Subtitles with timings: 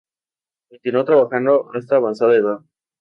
[0.67, 2.57] Continuó trabajando hasta avanzada edad.